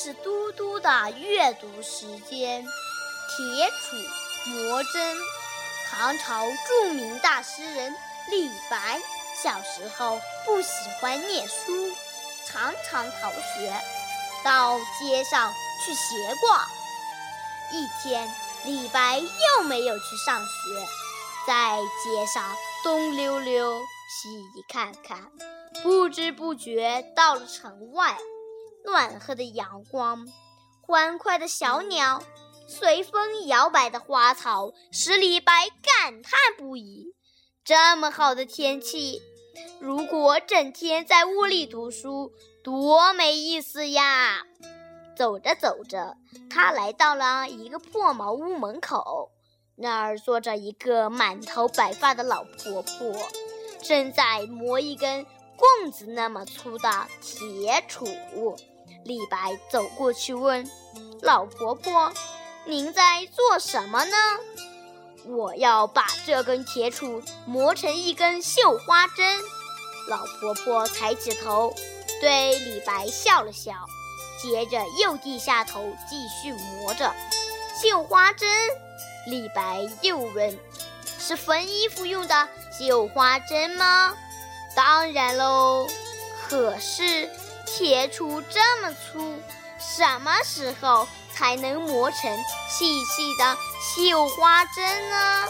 [0.00, 2.64] 是嘟嘟的阅读时间。
[2.64, 4.06] 铁杵
[4.48, 5.16] 磨针，
[5.90, 7.92] 唐朝著名大诗人
[8.30, 9.00] 李白
[9.42, 10.68] 小时候不喜
[11.00, 11.92] 欢念书，
[12.46, 13.74] 常常逃学，
[14.44, 15.52] 到街上
[15.84, 16.64] 去闲逛。
[17.72, 18.32] 一天，
[18.66, 20.48] 李白又没有去上学，
[21.44, 25.18] 在街上东溜溜，西看看，
[25.82, 28.16] 不知不觉到了城外。
[28.90, 30.26] 暖和的阳光，
[30.80, 32.22] 欢快的小鸟，
[32.66, 37.14] 随风摇摆的花草，使李白感叹不已。
[37.64, 39.20] 这么好的天气，
[39.78, 42.32] 如果整天在屋里读书，
[42.64, 44.46] 多没意思呀！
[45.14, 46.16] 走着走着，
[46.48, 49.32] 他来到了一个破茅屋门口，
[49.76, 53.12] 那儿坐着一个满头白发的老婆婆，
[53.82, 56.88] 正在磨一根棍子那么粗的
[57.20, 58.06] 铁杵。
[59.04, 60.68] 李白走过去问
[61.22, 62.12] ：“老婆婆，
[62.66, 64.16] 您在做什么呢
[65.24, 69.40] ？”“我要把这根铁杵磨成一根绣花针。”
[70.08, 71.74] 老婆婆抬起头，
[72.20, 73.72] 对李白笑了笑，
[74.42, 77.14] 接着又低下头继续磨着
[77.80, 78.48] 绣花针。
[79.26, 80.58] 李白又问
[81.18, 84.14] ：“是缝衣服用的绣花针吗
[84.76, 85.88] ？”“当然喽。”
[86.48, 87.30] 可是。
[87.76, 89.38] 铁杵这么粗，
[89.78, 92.36] 什么时候才能磨成
[92.68, 95.44] 细细的绣花针呢？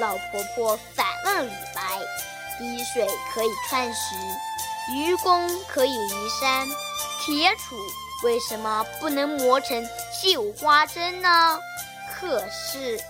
[0.00, 2.00] 老婆婆反问李白
[2.58, 4.16] ：“滴水可以穿石，
[4.92, 6.66] 愚公可以移山，
[7.24, 7.76] 铁杵
[8.24, 9.86] 为什么不能磨成
[10.20, 11.60] 绣花针呢？”
[12.18, 13.00] 可是，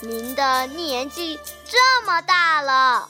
[0.00, 3.08] 您的年纪这么大了，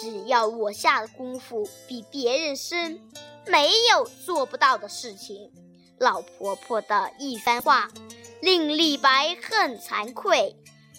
[0.00, 3.00] 只要我下的功夫比别人深。
[3.46, 5.52] 没有做不到的事情。
[5.98, 7.88] 老婆婆的一番话
[8.42, 10.54] 令李白很惭愧，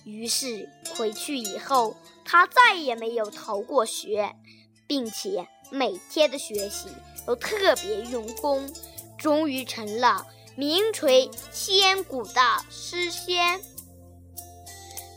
[0.05, 4.35] 于是回去以后，他再也没有逃过学，
[4.87, 6.89] 并且每天的学习
[7.25, 8.67] 都特别用功，
[9.19, 10.25] 终于成了
[10.55, 13.61] 名垂千古的诗仙。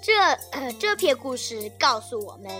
[0.03, 2.51] 这这篇故事告诉我们，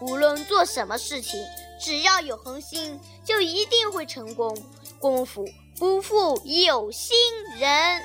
[0.00, 1.40] 无论做什么事情。
[1.78, 4.56] 只要有恒心，就一定会成功。
[4.98, 5.44] 功夫
[5.78, 7.14] 不负有心
[7.58, 8.00] 人。